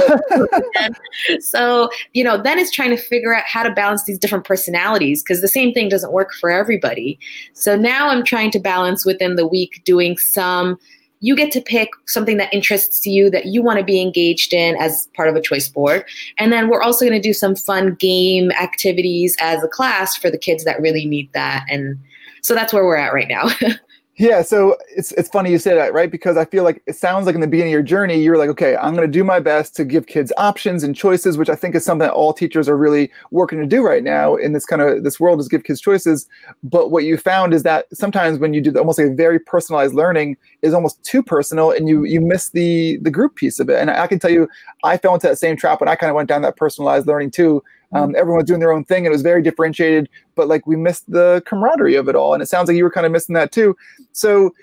so, 1.42 1.90
you 2.14 2.24
know, 2.24 2.42
then 2.42 2.58
it's 2.58 2.72
trying 2.72 2.92
to 2.92 2.98
figure 2.98 3.36
out 3.36 3.44
how 3.46 3.62
to 3.62 3.72
balance 3.72 4.06
these 4.06 4.18
different 4.18 4.46
personalities 4.46 5.22
because 5.22 5.42
the 5.42 5.48
same 5.48 5.74
thing 5.74 5.90
doesn't 5.90 6.14
work 6.14 6.34
for 6.40 6.50
everybody. 6.50 7.19
So 7.54 7.75
now 7.75 8.08
I'm 8.10 8.24
trying 8.24 8.52
to 8.52 8.60
balance 8.60 9.06
within 9.06 9.36
the 9.36 9.46
week 9.46 9.81
doing 9.84 10.18
some 10.18 10.80
you 11.19 11.36
get 11.36 11.52
to 11.52 11.62
pick 11.62 11.90
something 12.06 12.38
that 12.38 12.54
interests 12.54 13.06
you 13.06 13.30
that 13.31 13.47
you 13.47 13.62
want 13.62 13.80
to 13.80 13.86
be 13.86 14.02
engaged 14.02 14.54
in 14.54 14.76
as 14.78 15.09
part 15.16 15.30
of 15.30 15.36
a 15.36 15.42
choice 15.42 15.68
board. 15.68 16.06
And 16.38 16.54
then 16.54 16.69
we're 16.69 16.81
also 16.81 17.06
going 17.06 17.19
to 17.19 17.28
do 17.28 17.33
some 17.33 17.56
fun 17.56 17.95
game 17.95 18.52
activities 18.52 19.36
as 19.40 19.64
a 19.64 19.68
class 19.68 20.16
for 20.16 20.30
the 20.30 20.38
kids 20.38 20.64
that 20.64 20.81
really 20.81 21.06
need 21.06 21.31
that. 21.33 21.66
And 21.69 21.97
so 22.42 22.54
that's 22.54 22.71
where 22.71 22.86
we're 22.86 22.97
at 22.97 23.14
right 23.14 23.28
now. 23.28 23.50
Yeah, 24.19 24.42
so 24.42 24.76
it's 24.95 25.12
it's 25.12 25.30
funny 25.30 25.52
you 25.52 25.59
say 25.59 25.76
that, 25.76 25.94
right? 25.94 26.09
Because 26.09 26.38
I 26.38 26.45
feel 26.45 26.64
like 26.64 26.81
it 26.88 26.95
sounds 26.95 27.28
like 27.28 27.36
in 27.36 27.42
the 27.42 27.45
beginning 27.47 27.71
of 27.71 27.74
your 27.74 27.83
journey, 27.83 28.19
you're 28.19 28.38
like, 28.38 28.50
okay, 28.50 28.76
I'm 28.76 28.95
going 28.95 29.06
to 29.06 29.12
do 29.12 29.24
my 29.24 29.40
best 29.40 29.76
to 29.76 29.86
give 29.86 30.07
kids 30.07 30.33
options 30.38 30.83
and 30.83 30.95
choices, 30.95 31.38
which 31.38 31.50
I 31.50 31.56
think 31.56 31.76
is 31.76 31.86
something 31.86 32.07
that 32.07 32.14
all 32.14 32.33
teachers 32.33 32.68
are 32.68 32.76
really 32.76 33.12
working 33.30 33.59
to 33.59 33.68
do 33.68 33.83
right 33.86 34.04
now 34.04 34.36
in 34.36 34.54
this 34.54 34.66
kind 34.66 34.81
of 34.81 35.04
this 35.04 35.19
world 35.19 35.40
is 35.40 35.47
give 35.47 35.66
kids 35.66 35.80
choices. 35.80 36.26
But 36.64 36.90
what 36.90 37.04
you 37.04 37.16
found 37.18 37.54
is 37.54 37.62
that 37.62 37.86
sometimes 37.94 38.40
when 38.40 38.56
you 38.56 38.62
do 38.62 38.76
almost 38.76 38.97
like 38.97 39.09
a 39.09 39.14
very 39.14 39.38
personalized 39.40 39.94
learning 39.94 40.38
is 40.64 40.74
almost 40.74 41.04
too 41.04 41.21
personal, 41.21 41.69
and 41.69 41.88
you 41.88 42.04
you 42.04 42.19
miss 42.19 42.50
the 42.50 42.97
the 43.04 43.12
group 43.12 43.36
piece 43.36 43.59
of 43.59 43.69
it. 43.69 43.78
And 43.80 43.92
I 43.92 44.07
can 44.07 44.18
tell 44.18 44.31
you, 44.31 44.47
I 44.83 44.97
fell 44.97 45.14
into 45.14 45.28
that 45.28 45.38
same 45.38 45.57
trap 45.57 45.80
when 45.80 45.90
I 45.90 45.95
kind 45.95 46.09
of 46.09 46.16
went 46.16 46.28
down 46.28 46.42
that 46.42 46.57
personalized 46.57 47.06
learning 47.06 47.31
too. 47.31 47.64
Um, 47.94 48.15
everyone 48.15 48.37
was 48.37 48.47
doing 48.47 48.59
their 48.59 48.73
own 48.73 48.83
thing 48.83 49.06
and 49.06 49.07
it 49.07 49.15
was 49.15 49.21
very 49.21 49.41
differentiated, 49.41 50.09
but 50.35 50.47
like 50.47 50.67
we 50.67 50.75
missed 50.75 51.09
the 51.09 51.41
camaraderie 51.45 51.95
of 51.95 52.09
it 52.09 52.15
all. 52.15 52.33
And 52.33 52.44
it 52.44 52.47
sounds 52.47 52.67
like 52.67 52.77
you 52.77 52.83
were 52.83 52.91
kind 52.91 53.06
of 53.06 53.11
missing 53.11 53.33
that 53.35 53.51
too. 53.51 53.75
So 54.11 54.53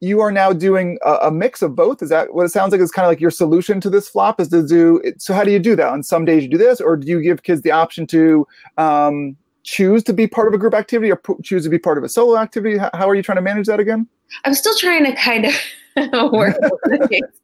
you 0.00 0.20
are 0.20 0.32
now 0.32 0.52
doing 0.52 0.98
a, 1.04 1.12
a 1.22 1.30
mix 1.30 1.62
of 1.62 1.76
both. 1.76 2.02
Is 2.02 2.08
that 2.08 2.34
what 2.34 2.44
it 2.46 2.48
sounds 2.48 2.72
like? 2.72 2.80
Is 2.80 2.90
kind 2.90 3.04
of 3.04 3.10
like 3.10 3.20
your 3.20 3.30
solution 3.30 3.80
to 3.82 3.90
this 3.90 4.08
flop 4.08 4.40
is 4.40 4.48
to 4.48 4.66
do. 4.66 5.00
So 5.18 5.34
how 5.34 5.44
do 5.44 5.50
you 5.50 5.58
do 5.58 5.76
that? 5.76 5.88
On 5.88 6.02
some 6.02 6.24
days 6.24 6.42
you 6.42 6.48
do 6.48 6.58
this, 6.58 6.80
or 6.80 6.96
do 6.96 7.06
you 7.06 7.20
give 7.20 7.42
kids 7.42 7.62
the 7.62 7.70
option 7.70 8.06
to 8.08 8.46
um, 8.78 9.36
choose 9.62 10.02
to 10.04 10.12
be 10.12 10.26
part 10.26 10.48
of 10.48 10.54
a 10.54 10.58
group 10.58 10.74
activity 10.74 11.10
or 11.10 11.16
p- 11.16 11.34
choose 11.42 11.64
to 11.64 11.68
be 11.68 11.78
part 11.78 11.98
of 11.98 12.04
a 12.04 12.08
solo 12.08 12.38
activity? 12.38 12.78
How, 12.78 12.90
how 12.94 13.08
are 13.08 13.14
you 13.14 13.22
trying 13.22 13.36
to 13.36 13.42
manage 13.42 13.66
that 13.66 13.78
again? 13.78 14.08
I'm 14.44 14.54
still 14.54 14.74
trying 14.76 15.04
to 15.04 15.14
kind 15.14 15.44
of 15.44 15.54
We're 16.12 16.54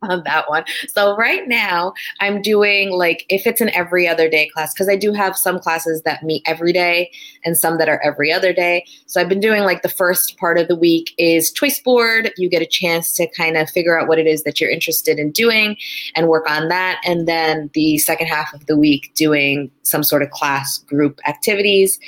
on 0.02 0.22
that 0.24 0.48
one. 0.48 0.64
So 0.88 1.16
right 1.16 1.46
now 1.48 1.92
I'm 2.20 2.40
doing 2.42 2.90
like 2.90 3.26
if 3.28 3.46
it's 3.46 3.60
an 3.60 3.70
every 3.70 4.06
other 4.06 4.28
day 4.28 4.48
class 4.48 4.72
because 4.72 4.88
I 4.88 4.96
do 4.96 5.12
have 5.12 5.36
some 5.36 5.58
classes 5.58 6.02
that 6.02 6.22
meet 6.22 6.42
every 6.46 6.72
day 6.72 7.10
and 7.44 7.56
some 7.56 7.78
that 7.78 7.88
are 7.88 8.00
every 8.04 8.32
other 8.32 8.52
day. 8.52 8.86
So 9.06 9.20
I've 9.20 9.28
been 9.28 9.40
doing 9.40 9.62
like 9.62 9.82
the 9.82 9.88
first 9.88 10.36
part 10.38 10.58
of 10.58 10.68
the 10.68 10.76
week 10.76 11.12
is 11.18 11.50
choice 11.50 11.80
board. 11.80 12.32
You 12.36 12.48
get 12.48 12.62
a 12.62 12.66
chance 12.66 13.12
to 13.14 13.26
kind 13.28 13.56
of 13.56 13.68
figure 13.68 13.98
out 13.98 14.06
what 14.08 14.18
it 14.18 14.26
is 14.26 14.44
that 14.44 14.60
you're 14.60 14.70
interested 14.70 15.18
in 15.18 15.32
doing 15.32 15.76
and 16.14 16.28
work 16.28 16.48
on 16.48 16.68
that. 16.68 17.00
And 17.04 17.26
then 17.26 17.70
the 17.74 17.98
second 17.98 18.28
half 18.28 18.54
of 18.54 18.66
the 18.66 18.76
week 18.76 19.12
doing 19.14 19.70
some 19.82 20.04
sort 20.04 20.22
of 20.22 20.30
class 20.30 20.78
group 20.78 21.20
activities. 21.26 21.98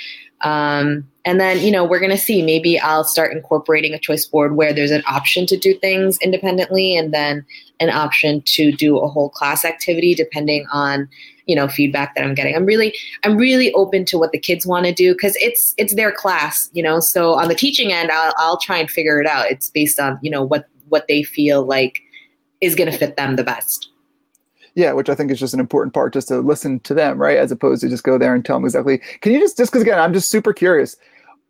Um, 0.43 1.09
and 1.25 1.41
then, 1.41 1.61
you 1.61 1.71
know, 1.71 1.85
we're 1.85 1.99
going 1.99 2.13
to 2.13 2.19
see. 2.19 2.43
Maybe 2.43 2.79
I'll 2.79 3.05
start 3.05 3.33
incorporating 3.33 3.93
a 3.93 3.99
choice 3.99 4.25
board 4.25 4.57
where 4.57 4.73
there's 4.73 4.91
an 4.91 5.03
option 5.07 5.47
to 5.47 5.57
do 5.57 5.75
things 5.75 6.19
independently 6.23 6.97
and 6.97 7.13
then 7.13 7.45
an 7.81 7.91
option 7.91 8.43
to 8.47 8.73
do 8.73 8.99
a 8.99 9.09
whole 9.09 9.29
class 9.29 9.65
activity 9.65 10.15
depending 10.15 10.67
on, 10.73 11.09
you 11.47 11.57
know, 11.57 11.69
feedback 11.69 12.15
that 12.15 12.25
I'm 12.25 12.35
getting. 12.35 12.55
I'm 12.55 12.65
really 12.65 12.95
I'm 13.25 13.37
really 13.37 13.73
open 13.75 14.05
to 14.07 14.19
what 14.19 14.33
the 14.33 14.39
kids 14.39 14.67
want 14.67 14.87
to 14.87 14.93
do 14.93 15.15
cuz 15.15 15.37
it's 15.37 15.75
it's 15.77 15.95
their 15.95 16.13
class, 16.13 16.71
you 16.73 16.83
know. 16.83 17.01
So 17.01 17.35
on 17.35 17.49
the 17.49 17.55
teaching 17.55 17.93
end, 17.93 18.11
I'll 18.11 18.33
I'll 18.39 18.59
try 18.59 18.79
and 18.79 18.91
figure 18.91 19.21
it 19.21 19.27
out. 19.27 19.51
It's 19.51 19.71
based 19.71 20.01
on, 20.01 20.19
you 20.23 20.31
know, 20.31 20.43
what 20.43 20.67
what 20.89 21.09
they 21.09 21.23
feel 21.23 21.65
like 21.65 22.01
is 22.61 22.75
going 22.75 22.91
to 22.91 22.97
fit 22.97 23.17
them 23.17 23.37
the 23.37 23.45
best. 23.45 23.91
Yeah, 24.79 24.93
which 24.93 25.09
I 25.09 25.17
think 25.17 25.33
is 25.33 25.41
just 25.41 25.55
an 25.55 25.59
important 25.59 25.93
part, 25.93 26.13
just 26.13 26.29
to 26.29 26.39
listen 26.39 26.79
to 26.81 26.95
them, 26.95 27.19
right, 27.19 27.37
as 27.37 27.51
opposed 27.51 27.81
to 27.81 27.89
just 27.89 28.05
go 28.05 28.17
there 28.17 28.33
and 28.33 28.45
tell 28.45 28.55
them 28.55 28.65
exactly. 28.65 28.99
Can 29.23 29.33
you 29.33 29.41
just, 29.41 29.57
just 29.57 29.73
because 29.73 29.83
again, 29.83 29.99
I'm 29.99 30.13
just 30.13 30.29
super 30.29 30.53
curious 30.53 30.97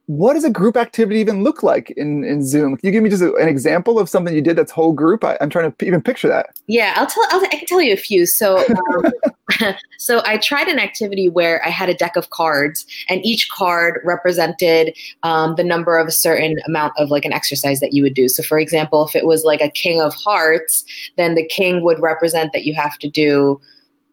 what 0.08 0.32
does 0.32 0.44
a 0.44 0.50
group 0.50 0.74
activity 0.74 1.20
even 1.20 1.44
look 1.44 1.62
like 1.62 1.90
in, 1.90 2.24
in 2.24 2.42
Zoom? 2.42 2.78
Can 2.78 2.86
you 2.86 2.92
give 2.92 3.02
me 3.02 3.10
just 3.10 3.22
a, 3.22 3.34
an 3.34 3.46
example 3.46 3.98
of 3.98 4.08
something 4.08 4.34
you 4.34 4.40
did 4.40 4.56
that's 4.56 4.72
whole 4.72 4.94
group? 4.94 5.22
I, 5.22 5.36
am 5.42 5.50
trying 5.50 5.70
to 5.70 5.86
even 5.86 6.00
picture 6.00 6.28
that. 6.28 6.58
Yeah, 6.66 6.94
I'll 6.96 7.06
tell. 7.06 7.24
I'll, 7.28 7.44
i 7.44 7.48
can 7.48 7.66
tell 7.66 7.82
you 7.82 7.92
a 7.92 7.98
few. 7.98 8.24
So, 8.24 8.64
um, 9.62 9.74
so 9.98 10.22
I 10.24 10.38
tried 10.38 10.66
an 10.66 10.78
activity 10.78 11.28
where 11.28 11.62
I 11.62 11.68
had 11.68 11.90
a 11.90 11.94
deck 11.94 12.16
of 12.16 12.30
cards, 12.30 12.86
and 13.10 13.22
each 13.22 13.50
card 13.50 14.00
represented 14.02 14.96
um, 15.24 15.56
the 15.56 15.64
number 15.64 15.98
of 15.98 16.08
a 16.08 16.12
certain 16.12 16.56
amount 16.66 16.94
of 16.96 17.10
like 17.10 17.26
an 17.26 17.34
exercise 17.34 17.80
that 17.80 17.92
you 17.92 18.02
would 18.02 18.14
do. 18.14 18.30
So, 18.30 18.42
for 18.42 18.58
example, 18.58 19.06
if 19.06 19.14
it 19.14 19.26
was 19.26 19.44
like 19.44 19.60
a 19.60 19.68
King 19.68 20.00
of 20.00 20.14
Hearts, 20.14 20.86
then 21.18 21.34
the 21.34 21.46
King 21.46 21.82
would 21.82 22.00
represent 22.00 22.54
that 22.54 22.64
you 22.64 22.72
have 22.72 22.98
to 23.00 23.10
do 23.10 23.60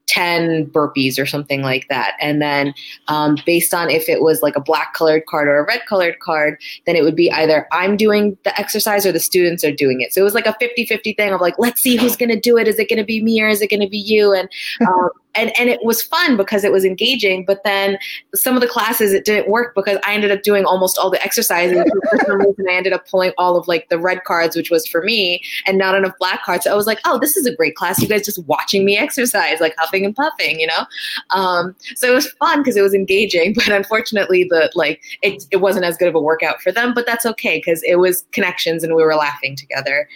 10 0.07 0.67
burpees 0.67 1.19
or 1.19 1.25
something 1.25 1.61
like 1.61 1.87
that. 1.89 2.15
And 2.19 2.41
then, 2.41 2.73
um, 3.07 3.37
based 3.45 3.73
on 3.73 3.89
if 3.89 4.07
it 4.07 4.21
was 4.21 4.41
like 4.41 4.55
a 4.55 4.61
black 4.61 4.93
colored 4.93 5.25
card 5.25 5.47
or 5.47 5.57
a 5.57 5.65
red 5.65 5.81
colored 5.87 6.19
card, 6.19 6.61
then 6.85 6.95
it 6.95 7.03
would 7.03 7.15
be 7.15 7.31
either 7.31 7.67
I'm 7.71 7.97
doing 7.97 8.37
the 8.43 8.57
exercise 8.59 9.05
or 9.05 9.11
the 9.11 9.19
students 9.19 9.63
are 9.63 9.71
doing 9.71 10.01
it. 10.01 10.13
So 10.13 10.21
it 10.21 10.23
was 10.23 10.33
like 10.33 10.45
a 10.45 10.55
50 10.59 10.85
50 10.85 11.13
thing 11.13 11.33
of 11.33 11.41
like, 11.41 11.55
let's 11.57 11.81
see 11.81 11.95
who's 11.95 12.15
going 12.15 12.29
to 12.29 12.39
do 12.39 12.57
it. 12.57 12.67
Is 12.67 12.79
it 12.79 12.89
going 12.89 12.99
to 12.99 13.05
be 13.05 13.23
me 13.23 13.41
or 13.41 13.47
is 13.47 13.61
it 13.61 13.69
going 13.69 13.81
to 13.81 13.89
be 13.89 13.97
you? 13.97 14.33
And, 14.33 14.49
um, 14.87 15.09
and 15.35 15.51
and 15.59 15.69
it 15.69 15.79
was 15.83 16.01
fun 16.01 16.37
because 16.37 16.63
it 16.63 16.71
was 16.71 16.85
engaging 16.85 17.45
but 17.45 17.63
then 17.63 17.97
some 18.33 18.55
of 18.55 18.61
the 18.61 18.67
classes 18.67 19.13
it 19.13 19.25
didn't 19.25 19.49
work 19.49 19.73
because 19.75 19.97
i 20.05 20.13
ended 20.13 20.31
up 20.31 20.41
doing 20.43 20.65
almost 20.65 20.97
all 20.97 21.09
the 21.09 21.21
exercises. 21.23 21.77
For 22.09 22.17
some 22.25 22.37
reason 22.39 22.65
i 22.69 22.73
ended 22.73 22.93
up 22.93 23.07
pulling 23.07 23.31
all 23.37 23.57
of 23.57 23.67
like 23.67 23.89
the 23.89 23.99
red 23.99 24.23
cards 24.23 24.55
which 24.55 24.69
was 24.69 24.87
for 24.87 25.03
me 25.03 25.41
and 25.65 25.77
not 25.77 25.95
enough 25.95 26.13
black 26.19 26.43
cards. 26.43 26.65
So 26.65 26.71
i 26.71 26.75
was 26.75 26.87
like 26.87 26.99
oh 27.05 27.19
this 27.19 27.37
is 27.37 27.45
a 27.45 27.55
great 27.55 27.75
class. 27.75 28.01
You 28.01 28.07
guys 28.07 28.25
just 28.25 28.43
watching 28.45 28.85
me 28.85 28.97
exercise 28.97 29.59
like 29.59 29.75
huffing 29.77 30.05
and 30.05 30.15
puffing 30.15 30.59
you 30.59 30.67
know? 30.67 30.85
Um, 31.31 31.75
so 31.95 32.11
it 32.11 32.15
was 32.15 32.31
fun 32.33 32.61
because 32.61 32.77
it 32.77 32.81
was 32.81 32.93
engaging 32.93 33.53
but 33.55 33.69
unfortunately 33.69 34.45
the 34.49 34.71
like 34.75 35.01
it, 35.21 35.43
it 35.51 35.57
wasn't 35.57 35.85
as 35.85 35.97
good 35.97 36.07
of 36.07 36.15
a 36.15 36.21
workout 36.21 36.61
for 36.61 36.71
them 36.71 36.93
but 36.93 37.05
that's 37.05 37.25
okay 37.25 37.57
because 37.57 37.81
it 37.83 37.95
was 37.95 38.25
connections 38.31 38.83
and 38.83 38.95
we 38.95 39.03
were 39.03 39.15
laughing 39.15 39.55
together 39.55 40.07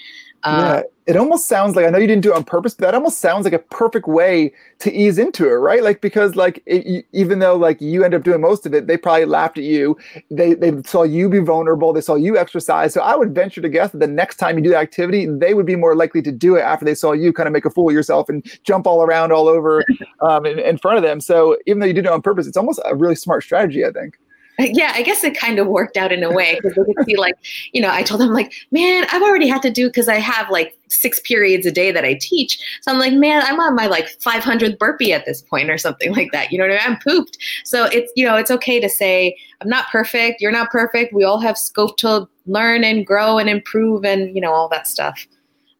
um, 0.44 0.60
yeah, 0.60 0.82
it 1.06 1.18
almost 1.18 1.48
sounds 1.48 1.76
like 1.76 1.86
I 1.86 1.90
know 1.90 1.98
you 1.98 2.08
didn't 2.08 2.22
do 2.22 2.32
it 2.32 2.36
on 2.36 2.44
purpose, 2.44 2.76
but 2.76 2.86
that 2.86 2.94
almost 2.94 3.18
sounds 3.18 3.44
like 3.44 3.54
a 3.54 3.60
perfect 3.60 4.08
way 4.08 4.54
to 4.78 4.94
ease 4.94 5.18
into 5.18 5.48
it, 5.48 5.54
right? 5.54 5.84
Like 5.84 6.02
because 6.02 6.36
like 6.36 6.62
it, 6.66 7.06
even 7.14 7.40
though 7.40 7.56
like 7.56 7.82
you 7.82 8.04
end 8.04 8.14
up 8.14 8.24
doing 8.24 8.40
most 8.42 8.66
of 8.66 8.74
it, 8.74 8.88
they 8.88 8.96
probably 8.96 9.26
laughed 9.26 9.58
at 9.58 9.64
you. 9.64 9.98
They 10.30 10.54
they 10.54 10.82
saw 10.84 11.04
you 11.04 11.28
be 11.28 11.40
vulnerable. 11.40 11.94
They 11.94 12.02
saw 12.02 12.16
you 12.16 12.38
exercise. 12.38 12.94
So 12.94 13.02
I 13.02 13.16
would 13.16 13.34
venture 13.34 13.60
to 13.60 13.70
guess 13.70 13.92
that 13.92 13.98
the 13.98 14.08
next 14.08 14.38
time 14.38 14.58
you 14.58 14.64
do 14.64 14.70
the 14.70 14.78
activity, 14.78 15.26
they 15.26 15.56
would 15.56 15.66
be 15.66 15.76
more 15.76 15.96
likely 15.96 16.22
to 16.22 16.32
do 16.32 16.56
it 16.56 16.62
after 16.62 16.86
they 16.86 16.96
saw 16.96 17.12
you 17.12 17.34
kind 17.34 17.48
of 17.48 17.54
make 17.54 17.66
a 17.66 17.72
fool 17.72 17.90
of 17.90 17.94
yourself 17.96 18.30
and 18.30 18.46
jump 18.64 18.86
all 18.86 19.02
around 19.02 19.32
all 19.32 19.48
over 19.48 19.84
um, 20.22 20.46
in, 20.46 20.60
in 20.60 20.78
front 20.78 20.98
of 20.98 21.04
them. 21.04 21.20
So 21.20 21.58
even 21.66 21.80
though 21.80 21.88
you 21.88 21.94
did 21.94 22.06
it 22.06 22.12
on 22.12 22.22
purpose, 22.22 22.46
it's 22.46 22.58
almost 22.58 22.80
a 22.86 22.96
really 22.96 23.16
smart 23.16 23.44
strategy, 23.44 23.84
I 23.84 23.92
think 23.92 24.18
yeah, 24.60 24.92
I 24.94 25.04
guess 25.04 25.24
it 25.24 25.38
kind 25.38 25.60
of 25.60 25.68
worked 25.68 25.96
out 25.96 26.12
in 26.12 26.24
a 26.24 26.32
way 26.32 26.60
because 26.62 26.76
they 26.76 26.94
could 26.94 27.06
see 27.06 27.16
like, 27.16 27.36
you 27.72 27.82
know, 27.82 27.90
I 27.90 28.04
told 28.04 28.22
them 28.22 28.34
like, 28.34 28.54
man, 28.72 29.06
I've 29.12 29.22
already 29.22 29.48
had 29.48 29.62
to 29.64 29.72
do 29.72 29.88
because 29.88 30.08
I 30.08 30.16
have 30.16 30.50
like 30.50 30.78
six 30.90 31.20
periods 31.22 31.66
a 31.66 31.72
day 31.72 31.92
that 31.92 32.04
I 32.04 32.16
teach. 32.20 32.60
So 32.82 32.92
I'm 32.92 33.00
like, 33.00 33.14
man, 33.14 33.42
I'm 33.46 33.60
on 33.60 33.76
my 33.76 33.88
like 33.88 34.08
500th 34.20 34.78
burpee 34.78 35.14
at 35.14 35.26
this 35.26 35.42
point 35.42 35.70
or 35.70 35.78
something 35.78 36.14
like 36.14 36.32
that. 36.34 36.52
You 36.52 36.58
know 36.58 36.66
what 36.66 36.72
I 36.72 36.88
mean? 36.88 36.96
I'm 36.96 37.00
pooped. 37.00 37.38
So 37.64 37.86
it's, 37.86 38.12
you 38.16 38.26
know, 38.26 38.36
it's 38.36 38.52
okay 38.52 38.80
to 38.80 38.90
say, 38.90 39.38
I'm 39.62 39.70
not 39.70 39.88
perfect. 39.92 40.42
You're 40.42 40.52
not 40.52 40.70
perfect. 40.72 41.14
We 41.14 41.24
all 41.24 41.40
have 41.40 41.58
scope 41.58 41.98
to 41.98 42.28
learn 42.46 42.84
and 42.84 43.06
grow 43.06 43.38
and 43.38 43.50
improve 43.50 44.04
and, 44.04 44.36
you 44.36 44.42
know, 44.42 44.52
all 44.52 44.68
that 44.70 44.88
stuff. 44.88 45.26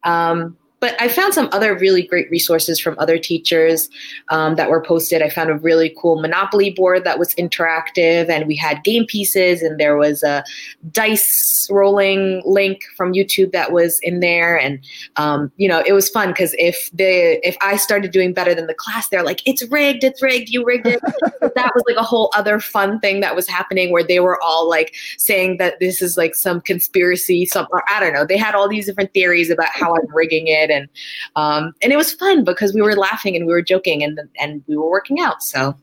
Um, 0.04 0.56
but 0.80 1.00
I 1.00 1.08
found 1.08 1.34
some 1.34 1.50
other 1.52 1.76
really 1.76 2.02
great 2.02 2.30
resources 2.30 2.80
from 2.80 2.96
other 2.98 3.18
teachers 3.18 3.88
um, 4.30 4.56
that 4.56 4.70
were 4.70 4.82
posted. 4.82 5.20
I 5.20 5.28
found 5.28 5.50
a 5.50 5.54
really 5.54 5.94
cool 6.00 6.20
Monopoly 6.20 6.70
board 6.70 7.04
that 7.04 7.18
was 7.18 7.34
interactive, 7.34 8.30
and 8.30 8.46
we 8.46 8.56
had 8.56 8.82
game 8.82 9.04
pieces, 9.06 9.60
and 9.60 9.78
there 9.78 9.96
was 9.96 10.22
a 10.22 10.42
dice 10.90 11.68
rolling 11.70 12.42
link 12.46 12.82
from 12.96 13.12
YouTube 13.12 13.52
that 13.52 13.72
was 13.72 14.00
in 14.02 14.20
there, 14.20 14.58
and 14.58 14.80
um, 15.16 15.52
you 15.56 15.68
know 15.68 15.82
it 15.86 15.92
was 15.92 16.08
fun 16.08 16.28
because 16.28 16.54
if 16.58 16.90
the 16.92 17.46
if 17.46 17.56
I 17.60 17.76
started 17.76 18.10
doing 18.10 18.32
better 18.32 18.54
than 18.54 18.66
the 18.66 18.74
class, 18.74 19.08
they're 19.10 19.22
like, 19.22 19.42
"It's 19.46 19.62
rigged, 19.70 20.02
it's 20.02 20.22
rigged, 20.22 20.48
you 20.48 20.64
rigged 20.64 20.86
it." 20.86 21.00
that 21.40 21.72
was 21.74 21.84
like 21.86 21.96
a 21.96 22.02
whole 22.02 22.32
other 22.34 22.58
fun 22.58 23.00
thing 23.00 23.20
that 23.20 23.36
was 23.36 23.46
happening 23.46 23.92
where 23.92 24.04
they 24.04 24.20
were 24.20 24.42
all 24.42 24.68
like 24.68 24.94
saying 25.18 25.58
that 25.58 25.78
this 25.78 26.00
is 26.00 26.16
like 26.16 26.34
some 26.34 26.62
conspiracy, 26.62 27.44
some 27.44 27.66
or 27.70 27.84
I 27.90 28.00
don't 28.00 28.14
know. 28.14 28.24
They 28.24 28.38
had 28.38 28.54
all 28.54 28.68
these 28.68 28.86
different 28.86 29.12
theories 29.12 29.50
about 29.50 29.68
how 29.68 29.94
I'm 29.94 30.14
rigging 30.14 30.46
it 30.46 30.69
and 30.70 30.88
um, 31.36 31.72
and 31.82 31.92
it 31.92 31.96
was 31.96 32.12
fun 32.12 32.44
because 32.44 32.74
we 32.74 32.82
were 32.82 32.96
laughing 32.96 33.36
and 33.36 33.46
we 33.46 33.52
were 33.52 33.62
joking 33.62 34.02
and 34.02 34.20
and 34.38 34.62
we 34.66 34.76
were 34.76 34.90
working 34.90 35.20
out. 35.20 35.42
So. 35.42 35.76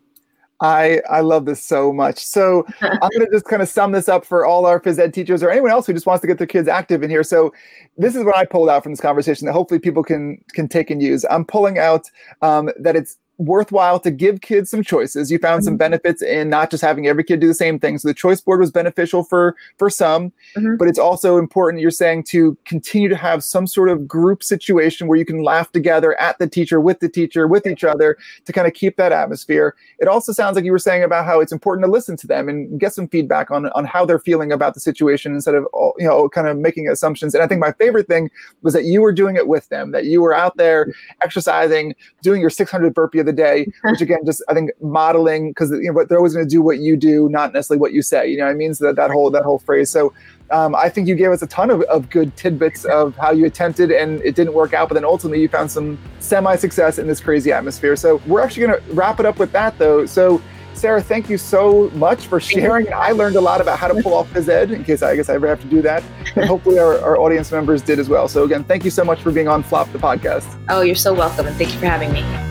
I, 0.60 1.02
I 1.08 1.22
love 1.22 1.46
this 1.46 1.64
so 1.64 1.94
much. 1.94 2.18
So 2.18 2.66
I'm 2.82 2.98
going 2.98 3.26
to 3.26 3.30
just 3.32 3.46
kind 3.46 3.62
of 3.62 3.70
sum 3.70 3.92
this 3.92 4.10
up 4.10 4.26
for 4.26 4.44
all 4.44 4.66
our 4.66 4.80
phys 4.80 4.98
ed 4.98 5.14
teachers 5.14 5.44
or 5.44 5.52
anyone 5.52 5.70
else 5.70 5.86
who 5.86 5.94
just 5.94 6.08
wants 6.08 6.22
to 6.22 6.28
get 6.28 6.40
their 6.40 6.48
kids 6.48 6.68
active 6.68 7.04
in 7.04 7.12
here. 7.12 7.24
So 7.24 7.54
this 7.98 8.16
is 8.16 8.24
what 8.24 8.36
I 8.36 8.44
pulled 8.44 8.68
out 8.68 8.82
from 8.82 8.92
this 8.92 9.00
conversation 9.00 9.46
that 9.46 9.54
hopefully 9.54 9.80
people 9.80 10.04
can 10.04 10.44
can 10.54 10.68
take 10.68 10.90
and 10.90 11.00
use. 11.00 11.26
I'm 11.30 11.46
pulling 11.46 11.78
out 11.78 12.10
um, 12.42 12.72
that 12.80 12.96
it's 12.96 13.18
worthwhile 13.38 14.00
to 14.00 14.10
give 14.10 14.42
kids 14.42 14.70
some 14.72 14.84
choices. 14.84 15.32
You 15.32 15.38
found 15.38 15.64
some 15.64 15.74
mm-hmm. 15.74 15.78
benefits 15.78 16.22
in 16.22 16.50
not 16.50 16.72
just 16.72 16.84
having 16.84 17.08
every 17.08 17.24
kid 17.24 17.40
do 17.40 17.48
the 17.48 17.54
same 17.54 17.80
thing. 17.80 17.98
So 17.98 18.08
the 18.08 18.14
choice 18.14 18.42
board 18.42 18.60
was 18.60 18.72
beneficial 18.72 19.24
for 19.24 19.56
for 19.78 19.90
some, 19.90 20.32
mm-hmm. 20.56 20.76
but 20.78 20.88
it's 20.88 21.00
also 21.00 21.38
important 21.38 21.82
you're 21.82 21.92
saying 21.92 22.24
to 22.30 22.58
continue 22.66 23.10
to 23.10 23.16
have 23.16 23.44
some 23.44 23.68
sort 23.68 23.90
of 23.90 24.08
group 24.08 24.44
situation 24.44 25.08
where 25.08 25.18
you 25.18 25.26
can 25.26 25.44
laugh 25.44 25.72
together 25.72 26.20
at 26.20 26.40
the 26.40 26.48
teacher 26.48 26.82
with 26.82 27.00
the 27.00 27.10
teacher 27.10 27.48
with 27.48 27.68
each 27.68 27.84
other 27.84 28.18
to 28.46 28.54
kind 28.54 28.68
of 28.68 28.74
keep 28.74 28.98
that 28.98 29.12
atmosphere. 29.12 29.76
It 30.00 30.08
also 30.08 30.32
sounds 30.32 30.56
like 30.56 30.66
you 30.66 30.72
were 30.72 30.80
saying 30.80 31.04
about 31.04 31.26
how 31.26 31.40
it's 31.40 31.52
important 31.52 31.86
to 31.86 31.92
listen 31.92 32.18
to 32.18 32.28
them 32.28 32.50
and 32.50 32.80
get 32.80 32.94
some 32.94 33.08
feedback 33.08 33.52
on 33.52 33.68
on 33.68 33.86
how 33.86 34.06
they're 34.06 34.20
feeling 34.20 34.52
about 34.52 34.74
the 34.74 34.80
situation 34.80 35.34
instead 35.34 35.56
of 35.56 35.66
you 36.00 36.08
know 36.08 36.28
kind 36.30 36.48
of 36.48 36.58
making 36.58 36.88
assumptions. 36.90 37.36
And 37.36 37.44
I 37.44 37.48
think 37.48 37.62
my 37.62 37.72
favorite 37.74 38.08
thing 38.08 38.32
was 38.64 38.74
that 38.74 38.86
you 38.86 39.02
were 39.02 39.14
doing 39.14 39.36
it 39.36 39.48
with 39.48 39.70
them, 39.70 39.92
that 39.92 40.06
you 40.06 40.22
were 40.22 40.34
out 40.34 40.58
there 40.58 40.92
exercising, 41.22 41.94
doing 42.24 42.42
your 42.42 42.50
600 42.50 42.94
burpee 42.96 43.27
the 43.28 43.34
day, 43.34 43.68
which 43.84 44.02
again, 44.02 44.26
just 44.26 44.44
I 44.50 44.54
think 44.54 44.72
modeling 44.82 45.52
because 45.52 45.70
you 45.72 45.92
know 45.92 46.06
they're 46.06 46.18
always 46.18 46.34
going 46.34 46.46
to 46.46 46.50
do 46.50 46.62
what 46.62 46.80
you 46.80 46.98
do, 46.98 47.30
not 47.30 47.54
necessarily 47.54 47.80
what 47.80 47.94
you 47.94 48.02
say. 48.02 48.28
You 48.28 48.38
know, 48.38 48.46
what 48.46 48.52
I 48.52 48.56
mean, 48.56 48.74
so 48.74 48.86
that 48.86 48.96
that 48.96 49.12
whole 49.12 49.30
that 49.32 49.44
whole 49.44 49.60
phrase. 49.60 49.90
So 49.90 50.14
um, 50.52 50.76
I 50.76 50.90
think 50.90 51.08
you 51.08 51.16
gave 51.16 51.32
us 51.32 51.42
a 51.42 51.48
ton 51.48 51.70
of, 51.70 51.82
of 51.84 52.10
good 52.10 52.36
tidbits 52.38 52.86
of 52.86 53.16
how 53.18 53.32
you 53.32 53.46
attempted 53.46 53.92
and 53.92 54.22
it 54.22 54.36
didn't 54.36 54.54
work 54.54 54.74
out, 54.74 54.88
but 54.88 54.96
then 54.96 55.06
ultimately 55.06 55.42
you 55.42 55.50
found 55.50 55.70
some 55.70 56.00
semi 56.20 56.56
success 56.56 57.00
in 57.00 57.08
this 57.08 57.20
crazy 57.20 57.52
atmosphere. 57.52 57.96
So 57.96 58.22
we're 58.26 58.42
actually 58.42 58.68
going 58.68 58.82
to 58.82 58.94
wrap 58.94 59.20
it 59.20 59.26
up 59.26 59.40
with 59.40 59.52
that 59.52 59.78
though. 59.78 60.06
So 60.06 60.42
Sarah, 60.74 61.02
thank 61.02 61.28
you 61.28 61.40
so 61.40 61.90
much 61.96 62.28
for 62.28 62.40
sharing. 62.40 62.94
I 62.94 63.10
learned 63.10 63.36
a 63.36 63.42
lot 63.42 63.62
about 63.62 63.80
how 63.80 63.88
to 63.88 64.02
pull 64.02 64.14
off 64.14 64.32
phys 64.32 64.48
ed 64.48 64.70
in 64.70 64.84
case 64.84 65.02
I 65.02 65.16
guess 65.16 65.28
I 65.28 65.34
ever 65.34 65.48
have 65.48 65.60
to 65.62 65.68
do 65.68 65.82
that. 65.82 66.04
And 66.36 66.46
hopefully 66.46 66.78
our, 66.78 67.00
our 67.00 67.18
audience 67.18 67.52
members 67.52 67.82
did 67.82 67.98
as 67.98 68.08
well. 68.08 68.28
So 68.28 68.44
again, 68.44 68.64
thank 68.64 68.86
you 68.86 68.92
so 68.92 69.04
much 69.04 69.22
for 69.22 69.32
being 69.32 69.48
on 69.48 69.64
Flop 69.64 69.92
the 69.92 69.98
podcast. 69.98 70.46
Oh, 70.70 70.82
you're 70.82 70.96
so 70.96 71.16
welcome. 71.16 71.48
And 71.48 71.56
thank 71.58 71.74
you 71.74 71.80
for 71.80 71.88
having 71.88 72.14
me. 72.14 72.47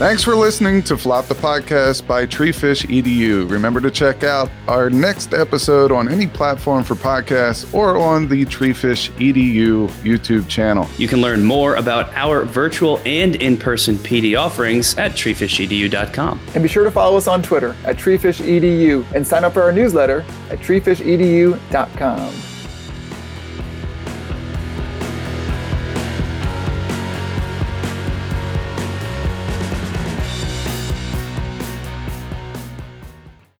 Thanks 0.00 0.24
for 0.24 0.34
listening 0.34 0.82
to 0.84 0.96
Flop 0.96 1.26
the 1.26 1.34
Podcast 1.34 2.06
by 2.06 2.24
Treefish 2.24 2.86
EDU. 2.86 3.50
Remember 3.50 3.82
to 3.82 3.90
check 3.90 4.24
out 4.24 4.50
our 4.66 4.88
next 4.88 5.34
episode 5.34 5.92
on 5.92 6.08
any 6.08 6.26
platform 6.26 6.84
for 6.84 6.94
podcasts 6.94 7.70
or 7.74 7.98
on 7.98 8.26
the 8.26 8.46
Treefish 8.46 9.10
EDU 9.18 9.88
YouTube 10.02 10.48
channel. 10.48 10.88
You 10.96 11.06
can 11.06 11.20
learn 11.20 11.44
more 11.44 11.74
about 11.74 12.08
our 12.14 12.46
virtual 12.46 12.98
and 13.04 13.36
in 13.36 13.58
person 13.58 13.96
PD 13.96 14.40
offerings 14.40 14.96
at 14.96 15.12
treefishedu.com. 15.12 16.40
And 16.54 16.62
be 16.62 16.68
sure 16.70 16.84
to 16.84 16.90
follow 16.90 17.18
us 17.18 17.28
on 17.28 17.42
Twitter 17.42 17.76
at 17.84 17.98
treefishedu 17.98 19.04
and 19.12 19.26
sign 19.26 19.44
up 19.44 19.52
for 19.52 19.60
our 19.60 19.70
newsletter 19.70 20.24
at 20.48 20.60
treefishedu.com. 20.60 22.49